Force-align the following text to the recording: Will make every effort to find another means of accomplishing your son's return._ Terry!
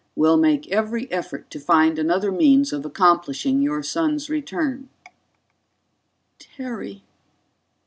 Will 0.15 0.35
make 0.35 0.67
every 0.71 1.11
effort 1.11 1.51
to 1.51 1.59
find 1.59 1.99
another 1.99 2.31
means 2.31 2.73
of 2.73 2.83
accomplishing 2.87 3.61
your 3.61 3.83
son's 3.83 4.31
return._ 4.31 4.87
Terry! 6.39 7.03